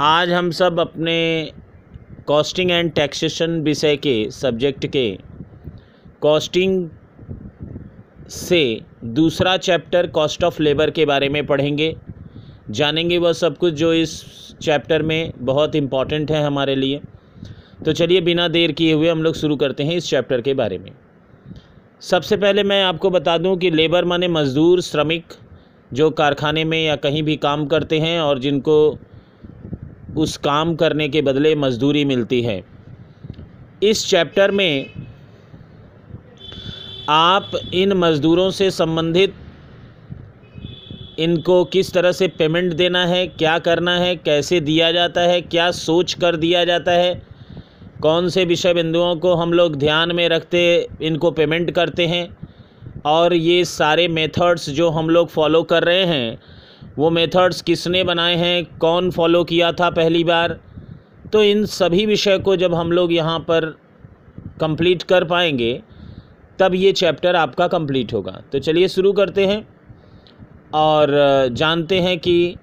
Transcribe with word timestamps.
आज 0.00 0.30
हम 0.32 0.50
सब 0.50 0.78
अपने 0.80 1.14
कॉस्टिंग 2.26 2.70
एंड 2.70 2.92
टैक्सेशन 2.92 3.60
विषय 3.60 3.96
के 3.96 4.30
सब्जेक्ट 4.30 4.86
के 4.86 5.02
कॉस्टिंग 6.20 6.88
से 8.28 8.60
दूसरा 9.04 9.56
चैप्टर 9.56 10.06
कॉस्ट 10.06 10.44
ऑफ़ 10.44 10.62
लेबर 10.62 10.90
के 10.90 11.04
बारे 11.06 11.28
में 11.28 11.44
पढ़ेंगे। 11.46 11.94
जानेंगे 12.70 13.18
वह 13.18 13.32
सब 13.32 13.58
कुछ 13.58 13.74
जो 13.74 13.92
इस 13.92 14.14
चैप्टर 14.62 15.02
में 15.02 15.32
बहुत 15.38 15.74
इंपॉर्टेंट 15.74 16.30
है 16.30 16.42
हमारे 16.44 16.74
लिए। 16.74 17.00
तो 17.84 17.92
चलिए 17.92 18.20
बिना 18.20 18.48
देर 18.48 18.72
किए 18.72 18.92
हुए 18.92 19.08
हम 19.08 19.22
लोग 19.22 19.34
शुरू 19.34 19.56
करते 19.56 19.84
हैं 19.84 19.96
इस 19.96 20.08
चैप्टर 20.10 20.40
के 20.40 20.54
बारे 20.54 20.78
में। 20.78 20.90
सबसे 22.00 22.36
पहले 22.36 22.62
मैं 22.62 22.82
आपको 22.84 23.10
बता 23.10 23.36
दूँ 23.38 23.56
कि 23.58 23.70
लेबर 23.70 24.04
माने 24.04 24.28
मज़दूर, 24.28 24.80
श्रमिक 24.80 25.34
जो 25.92 26.10
कारखाने 26.10 26.64
में 26.64 26.84
या 26.84 26.96
कहीं 26.96 27.22
भी 27.22 27.36
काम 27.36 27.66
करते 27.66 28.00
हैं 28.00 28.20
और 28.20 28.38
जिनको 28.38 28.98
उस 30.16 30.36
काम 30.36 30.74
करने 30.76 31.08
के 31.08 31.22
बदले 31.22 31.54
मजदूरी 31.54 32.04
मिलती 32.04 32.40
है। 32.42 32.62
इस 33.82 34.06
चैप्टर 34.08 34.50
में 34.50 34.90
आप 37.08 37.50
इन 37.74 37.92
मज़दूरों 37.92 38.50
से 38.50 38.70
संबंधित 38.70 39.34
इनको 41.18 41.64
किस 41.64 41.92
तरह 41.92 42.12
से 42.12 42.28
पेमेंट 42.28 42.72
देना 42.72 43.04
है, 43.06 43.26
क्या 43.26 43.58
करना 43.58 43.96
है, 43.98 44.14
कैसे 44.16 44.60
दिया 44.60 44.92
जाता 44.92 45.20
है, 45.20 45.40
क्या 45.40 45.70
सोच 45.70 46.14
कर 46.14 46.36
दिया 46.36 46.64
जाता 46.64 46.92
है, 46.92 47.22
कौन 48.02 48.28
से 48.28 48.44
विषय 48.44 48.74
बिंदुओं 48.74 49.16
को 49.16 49.34
हम 49.34 49.52
लोग 49.52 49.76
ध्यान 49.76 50.14
में 50.16 50.28
रखते, 50.28 50.88
इनको 51.02 51.30
पेमेंट 51.30 51.70
करते 51.70 52.06
हैं, 52.06 52.36
और 53.06 53.34
ये 53.34 53.64
सारे 53.64 54.08
मेथड्स 54.08 54.70
जो 54.70 54.88
हम 54.90 55.10
लोग 55.10 55.28
फॉलो 55.28 55.62
कर 55.62 55.84
रहे 55.84 56.04
हैं 56.04 56.38
वो 56.98 57.10
मेथड्स 57.10 57.60
किसने 57.62 58.02
बनाए 58.04 58.34
हैं, 58.36 58.78
कौन 58.78 59.10
फॉलो 59.10 59.42
किया 59.44 59.72
था 59.72 59.90
पहली 59.90 60.24
बार? 60.24 60.58
तो 61.32 61.42
इन 61.42 61.64
सभी 61.66 62.06
विषय 62.06 62.38
को 62.38 62.56
जब 62.56 62.74
हम 62.74 62.92
लोग 62.92 63.12
यहाँ 63.12 63.38
पर 63.40 63.66
कंप्लीट 64.60 65.02
कर 65.02 65.24
पाएँगे, 65.24 65.72
तब 66.58 66.74
ये 66.74 66.92
चैप्टर 66.92 67.36
आपका 67.36 67.66
कंप्लीट 67.68 68.12
होगा। 68.12 68.32
तो 68.52 68.58
चलिए 68.58 68.88
शुरू 68.88 69.12
करते 69.12 69.46
हैं 69.46 69.66
और 70.74 71.08
जानते 71.52 72.00
हैं 72.00 72.18
कि 72.18 72.56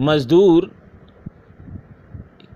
मज़दूर 0.00 0.70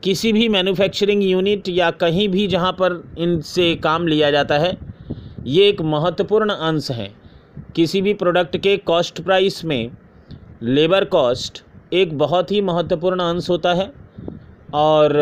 किसी 0.03 0.33
भी 0.33 0.49
मैन्युफैक्चरिंग 0.49 1.23
यूनिट 1.23 1.69
या 1.69 1.91
कहीं 1.93 2.29
भी 2.29 2.47
जहाँ 2.47 2.73
पर 2.73 3.03
इनसे 3.19 3.75
काम 3.77 4.07
लिया 4.07 4.31
जाता 4.31 4.59
है, 4.59 4.77
ये 5.47 5.69
एक 5.69 5.81
महत्वपूर्ण 5.83 6.53
अंश 6.53 6.91
है। 6.91 7.11
किसी 7.77 8.03
भी 8.03 8.15
प्रोडक्ट 8.15 8.57
के 8.57 8.77
कॉस्ट 8.77 9.21
प्राइस 9.21 9.65
में 9.65 9.91
लेबर 10.63 11.05
कॉस्ट 11.05 11.59
एक 11.93 12.17
बहुत 12.19 12.51
ही 12.53 12.61
महत्वपूर्ण 12.61 13.21
अंश 13.21 13.49
होता 13.51 13.73
है। 13.75 13.91
और 14.75 15.13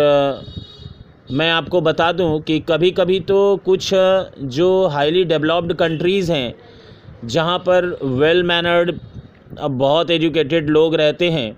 मैं 1.30 1.50
आपको 1.50 1.80
बता 1.80 2.10
दूँ 2.12 2.40
कि 2.40 2.58
कभी 2.60 2.90
कभी 2.90 3.18
तो 3.20 3.38
कुछ 3.64 3.88
जो 3.94 4.86
हाईली 4.88 5.24
डेवलप्ड 5.24 5.72
कंट्रीज़ 5.74 6.32
हैं, 6.32 6.54
जहाँ 7.24 7.58
पर 7.58 7.86
वेल 8.02 8.42
मैनर्ड 8.42 8.92
बहुत 9.60 10.10
एजुकेटेड 10.10 10.68
लोग 10.70 10.94
रहते 10.94 11.30
हैं, 11.30 11.56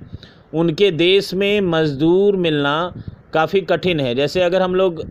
उनके 0.54 0.90
देश 0.92 1.32
में 1.34 1.60
मज़दूर 1.62 2.36
मिलना 2.36 2.92
काफ़ी 3.34 3.60
कठिन 3.62 4.00
है। 4.00 4.14
जैसे 4.14 4.42
अगर 4.42 4.62
हम 4.62 4.74
लोग 4.74 5.04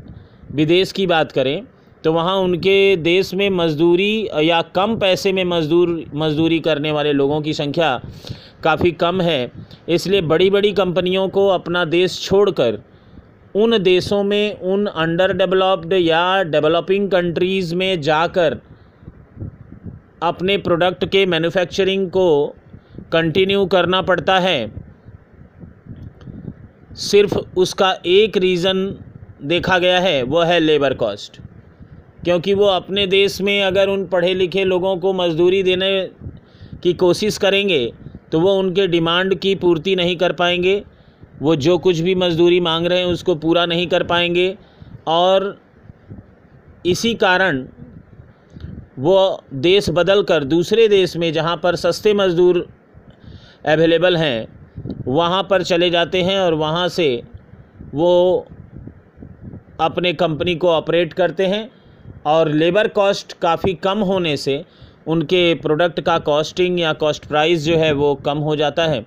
विदेश 0.53 0.91
की 0.91 1.07
बात 1.07 1.31
करें 1.31 1.61
तो 2.03 2.11
वहाँ 2.13 2.35
उनके 2.37 2.95
देश 2.97 3.33
में 3.33 3.49
मज़दूरी, 3.51 4.27
या 4.41 4.61
कम 4.75 4.95
पैसे 4.99 5.31
में 5.31 5.43
मज़दूर, 5.45 6.03
मज़दूरी 6.15 6.59
करने 6.61 6.91
वाले 6.91 7.11
लोगों 7.13 7.41
की 7.41 7.53
संख्या 7.53 7.99
काफ़ी 8.63 8.91
कम 8.93 9.21
है। 9.21 9.51
इसलिए 9.89 10.21
बड़ी 10.23 10.49
बड़ी 10.49 10.71
कंपनियों 10.73 11.27
को 11.29 11.47
अपना 11.49 11.83
देश 11.87 12.21
छोड़कर 12.21 12.79
उन 13.55 13.77
देशों 13.83 14.23
में, 14.23 14.59
उन 14.59 14.85
अंडर 14.85 15.33
डेवलप्ड 15.33 15.93
या 15.93 16.43
डेवलपिंग 16.43 17.09
कंट्रीज़ 17.11 17.73
में 17.75 18.01
जाकर 18.01 18.57
अपने 20.23 20.57
प्रोडक्ट 20.59 21.05
के 21.05 21.25
मैन्युफैक्चरिंग 21.25 22.09
को 22.09 22.55
कंटिन्यू 23.11 23.65
करना 23.65 24.01
पड़ता 24.01 24.37
है। 24.39 24.71
सिर्फ़ 27.01 27.37
उसका 27.57 27.91
एक 28.07 28.37
रीज़न 28.37 28.85
देखा 29.43 29.77
गया 29.79 29.99
है 29.99 30.21
वो 30.23 30.41
है 30.41 30.59
लेबर 30.59 30.93
कॉस्ट 30.93 31.39
क्योंकि 32.23 32.53
वो 32.53 32.65
अपने 32.65 33.05
देश 33.07 33.39
में 33.41 33.61
अगर 33.63 33.89
उन 33.89 34.05
पढ़े 34.07 34.33
लिखे 34.33 34.63
लोगों 34.63 34.95
को 34.97 35.13
मज़दूरी 35.13 35.61
देने 35.63 35.89
की 36.83 36.93
कोशिश 36.95 37.37
करेंगे 37.37 37.81
तो 38.31 38.39
वो 38.39 38.53
उनके 38.53 38.87
डिमांड 38.87 39.35
की 39.35 39.53
पूर्ति 39.55 39.95
नहीं 39.95 40.15
कर 40.17 40.31
पाएँगे। 40.33 40.83
वो 41.41 41.55
जो 41.55 41.77
कुछ 41.77 41.99
भी 41.99 42.15
मज़दूरी 42.15 42.59
मांग 42.59 42.85
रहे 42.87 42.99
हैं, 42.99 43.05
उसको 43.05 43.35
पूरा 43.35 43.65
नहीं 43.65 43.87
कर 43.87 44.03
पाएँगे। 44.03 44.55
और 45.07 45.57
इसी 46.85 47.13
कारण 47.15 47.65
वो 48.99 49.43
देश 49.53 49.89
बदल 49.89 50.23
कर 50.23 50.43
दूसरे 50.43 50.87
देश 50.87 51.15
में, 51.17 51.31
जहाँ 51.33 51.57
पर 51.57 51.75
सस्ते 51.75 52.13
मज़दूर 52.13 52.67
अवेलेबल 53.65 54.17
हैं, 54.17 54.47
वहाँ 55.07 55.43
पर 55.43 55.63
चले 55.63 55.89
जाते 55.89 56.21
हैं 56.21 56.39
और 56.39 56.53
वहाँ 56.53 56.87
से 56.89 57.23
वो 57.93 58.47
अपने 59.79 60.13
कंपनी 60.13 60.55
को 60.55 60.69
ऑपरेट 60.69 61.13
करते 61.13 61.45
हैं। 61.45 61.69
और 62.25 62.49
लेबर 62.49 62.87
कॉस्ट 62.87 63.33
काफ़ी 63.33 63.73
कम 63.73 63.99
होने 63.99 64.35
से 64.37 64.63
उनके 65.07 65.53
प्रोडक्ट 65.55 65.99
का 66.01 66.17
कॉस्टिंग 66.19 66.79
या 66.79 66.93
कॉस्ट 66.93 67.25
प्राइस 67.25 67.63
जो 67.63 67.77
है 67.77 67.91
वो 67.93 68.13
कम 68.15 68.37
हो 68.37 68.55
जाता 68.55 68.83
है। 68.83 69.05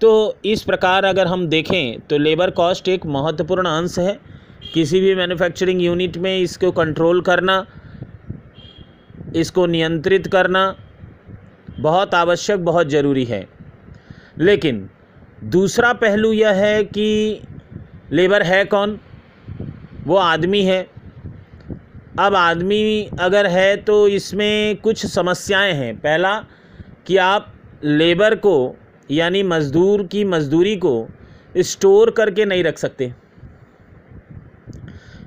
तो 0.00 0.36
इस 0.44 0.62
प्रकार 0.62 1.04
अगर 1.04 1.26
हम 1.26 1.46
देखें 1.46 2.00
तो 2.00 2.18
लेबर 2.18 2.50
कॉस्ट 2.50 2.88
एक 2.88 3.06
महत्वपूर्ण 3.06 3.68
अंश 3.68 3.98
है। 3.98 4.18
किसी 4.74 5.00
भी 5.00 5.14
मैन्युफैक्चरिंग 5.14 5.82
यूनिट 5.82 6.16
में 6.16 6.38
इसको 6.38 6.70
कंट्रोल 6.72 7.20
करना, 7.20 7.64
इसको 9.36 9.66
नियंत्रित 9.66 10.26
करना 10.26 10.74
बहुत 11.80 12.14
आवश्यक, 12.14 12.64
बहुत 12.64 12.88
ज़रूरी 12.88 13.24
है। 13.24 13.46
लेकिन 14.38 14.88
दूसरा 15.44 15.92
पहलू 15.92 16.32
यह 16.32 16.52
है 16.54 16.84
कि 16.84 17.40
लेबर 18.12 18.42
है 18.42 18.64
कौन? 18.64 18.98
वो 20.06 20.16
आदमी 20.16 20.62
है। 20.62 20.86
अब 22.18 22.34
आदमी 22.34 23.08
अगर 23.20 23.46
है 23.46 23.76
तो 23.78 23.96
इसमें 24.08 24.76
कुछ 24.76 25.04
समस्याएँ 25.06 25.72
हैं। 25.74 25.96
पहला, 25.96 26.38
कि 27.06 27.16
आप 27.16 27.52
लेबर 27.84 28.34
को, 28.36 28.76
यानी 29.10 29.42
मज़दूर 29.44 30.02
की 30.06 30.24
मज़दूरी 30.26 30.76
को 30.76 31.08
स्टोर 31.58 32.10
करके 32.10 32.44
नहीं 32.44 32.64
रख 32.64 32.78
सकते। 32.78 33.12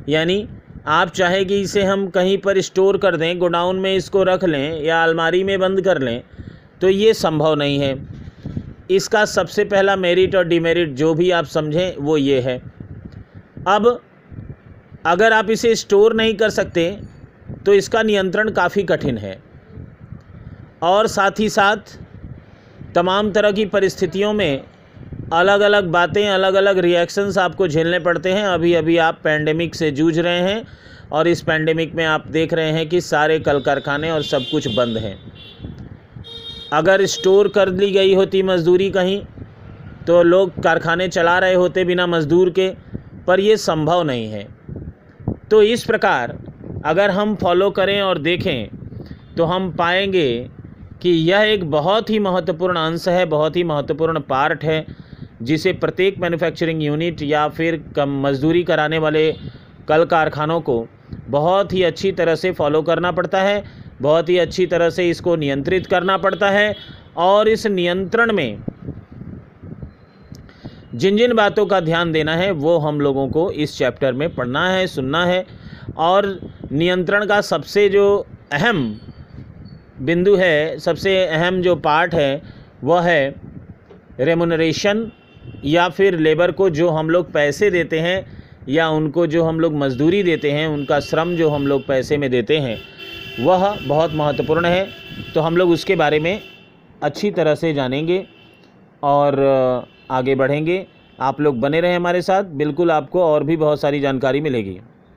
यानी 0.10 0.48
आप 0.88 1.10
चाहे 1.10 1.44
कि 1.46 1.60
इसे 1.62 1.84
हम 1.84 2.08
कहीं 2.10 2.38
पर 2.38 2.60
स्टोर 2.62 2.98
कर 2.98 3.16
दें, 3.18 3.40
गोडाउन 3.40 3.80
में 3.80 3.96
इसको 3.96 4.24
रख 4.24 4.44
लें 4.44 4.82
या 4.84 5.04
अलमारी 5.04 5.44
में 5.44 5.60
बंद 5.60 5.82
कर 5.82 6.02
लें 6.02 6.22
तो 6.82 6.90
ये 6.90 7.14
संभव 7.14 7.56
नहीं 7.56 7.80
है। 7.80 7.96
इसका 8.92 9.26
सबसे 9.28 9.64
पहला 9.66 9.96
मेरिट 9.96 10.36
और 10.36 10.48
डिमेरिट 10.48 10.94
जो 10.96 11.14
भी 11.14 11.30
आप 11.32 11.46
समझें, 11.48 11.96
वो 11.96 12.18
ये 12.18 12.40
है। 12.42 12.58
अब 13.68 14.00
अगर 15.06 15.34
आप 15.34 15.50
इसे 15.50 15.74
स्टोर 15.76 16.14
नहीं 16.14 16.34
कर 16.36 16.50
सकते 16.52 16.90
तो 17.66 17.74
इसका 17.74 18.02
नियंत्रण 18.04 18.50
काफ़ी 18.52 18.84
कठिन 18.84 19.18
है। 19.18 19.38
और 20.84 21.08
साथ 21.08 21.40
ही 21.40 21.50
साथ, 21.50 21.98
तमाम 22.96 23.32
तरह 23.32 23.52
की 23.52 23.66
परिस्थितियों 23.68 24.34
में 24.34 24.64
अलग 25.34 25.62
अलग 25.62 25.88
बातें 25.88 26.28
अलग 26.30 26.54
अलग 26.54 26.78
रिएक्शंस 26.80 27.38
आपको 27.38 27.68
झेलने 27.68 28.00
पड़ते 28.00 28.32
हैं। 28.34 28.46
अभी 28.46 28.74
अभी 28.74 28.98
आप 29.00 29.20
पैंडेमिक 29.24 29.76
से 29.76 29.92
जूझ 29.92 30.18
रहे 30.20 30.40
हैं 30.42 30.64
और 31.12 31.28
इस 31.28 31.42
पैंडेमिक 31.42 31.94
में 31.96 32.06
आप 32.06 32.28
देख 32.30 32.54
रहे 32.54 32.72
हैं 32.72 32.88
कि 32.90 33.02
सारे 33.02 33.40
कल 33.40 33.60
कारखाने 33.60 34.12
और 34.12 34.24
सब 34.24 34.46
कुछ 34.52 34.68
बंद 34.76 34.98
हैं। 34.98 35.18
अगर 36.74 37.06
स्टोर 37.08 37.48
कर 37.48 37.70
ली 37.70 37.92
गई 37.92 38.14
होती 38.16 38.44
मज़दूरी 38.44 38.90
कहीं 38.92 39.22
तो 40.08 40.22
लोग 40.24 40.62
कारखाने 40.64 41.08
चला 41.10 41.38
रहे 41.40 41.54
होते 41.54 41.84
बिना 41.86 42.08
मज़दूर 42.08 42.50
के, 42.50 42.70
पर 43.28 43.40
ये 43.40 43.58
संभव 43.60 44.04
नहीं 44.04 44.28
है। 44.28 44.48
तो 45.52 45.62
इस 45.64 45.84
प्रकार 45.84 46.38
अगर 46.86 47.12
हम 47.12 47.36
फॉलो 47.36 47.70
करें 47.70 48.02
और 48.02 48.18
देखें 48.20 49.36
तो 49.38 49.44
हम 49.44 49.72
पाएँगे 49.72 50.28
कि 51.02 51.10
यह 51.10 51.42
एक 51.44 51.70
बहुत 51.72 52.10
ही 52.10 52.20
महत्वपूर्ण 52.20 52.78
अंश 52.78 53.08
है, 53.08 53.26
बहुत 53.26 53.56
ही 53.56 53.64
महत्वपूर्ण 53.64 54.20
पार्ट 54.20 54.64
है, 54.64 54.86
जिसे 55.42 55.74
प्रत्येक 55.74 56.20
मैन्युफैक्चरिंग 56.20 56.84
यूनिट 56.84 57.22
या 57.22 57.48
फिर 57.50 57.82
कम 57.96 58.20
मजदूरी 58.28 58.64
कराने 58.64 58.98
वाले 58.98 59.32
कल 59.88 60.06
कारखानों 60.06 60.60
को 60.62 60.86
बहुत 61.30 61.74
ही 61.74 61.84
अच्छी 61.84 62.12
तरह 62.12 62.36
से 62.36 62.52
फॉलो 62.52 62.82
करना 62.82 63.12
पड़ता 63.12 63.42
है, 63.42 63.64
बहुत 64.02 64.30
ही 64.30 64.38
अच्छी 64.38 64.66
तरह 64.66 64.90
से 64.90 65.10
इसको 65.10 65.36
नियंत्रित 65.36 65.88
करना 65.88 66.18
पड़ता 66.18 66.50
है 66.50 66.76
और 67.20 67.48
इस 67.50 67.68
नियंत्रण 67.68 68.32
में 68.34 68.58
जिन 70.96 71.18
जिन 71.18 71.34
बातों 71.34 71.66
का 71.66 71.80
ध्यान 71.80 72.12
देना 72.12 72.36
है, 72.36 72.52
वो 72.52 72.78
हम 72.78 73.00
लोगों 73.02 73.28
को 73.28 73.52
इस 73.52 73.78
चैप्टर 73.78 74.14
में 74.14 74.34
पढ़ना 74.36 74.68
है, 74.70 74.88
सुनना 74.88 75.26
है। 75.26 75.46
और 75.98 76.40
नियंत्रण 76.72 77.26
का 77.26 77.42
सबसे 77.42 77.90
जो 77.90 78.26
अहम 78.52 79.00
बिंदु 80.02 80.36
है, 80.36 80.80
सबसे 80.80 81.26
अहम 81.26 81.62
जो 81.62 81.76
पार्ट 81.76 82.16
है, 82.16 82.42
वह 82.84 83.02
है 83.02 83.36
रेमोनरेशन 84.20 85.12
या 85.66 85.88
फिर 85.90 86.18
लेबर 86.20 86.52
को 86.52 86.70
जो 86.70 86.90
हम 86.90 87.10
लोग 87.10 87.32
पैसे 87.32 87.70
देते 87.72 88.00
हैं 88.00 88.26
या 88.70 88.90
उनको 88.90 89.28
जो 89.28 89.44
हम 89.44 89.60
लोग 89.60 89.76
मजदूरी 89.76 90.24
देते 90.24 90.52
हैं, 90.52 90.68
उनका 90.68 91.00
श्रम 91.00 91.36
जो 91.36 91.50
हम 91.50 91.68
लोग 91.68 91.88
पैसे 91.88 92.18
में 92.18 92.30
देते 92.32 92.58
हैं, 92.58 92.78
वह 93.40 93.78
बहुत 93.88 94.14
महत्वपूर्ण 94.14 94.66
है। 94.66 94.88
तो 95.34 95.42
हम 95.42 95.58
लोग 95.58 95.70
उसके 95.70 95.96
बारे 95.96 96.20
में 96.20 96.40
अच्छी 97.04 97.32
तरह 97.32 97.56
से 97.56 97.74
जानेंगे। 97.74 98.26
और 99.04 99.36
आगे 100.12 100.36
बढ़ेंगे। 100.36 100.86
आप 101.20 101.42
लोग 101.42 101.60
बने 101.60 101.82
रहें 101.82 101.96
हमारे 101.96 102.22
साथ। 102.22 102.44
बिल्कुल 102.44 102.92
आपको 102.92 103.24
और 103.24 103.44
भी 103.44 103.58
बहुत 103.58 103.82
सारी 103.82 104.00
जानकारी 104.00 104.42
मिलेगी। 104.42 104.80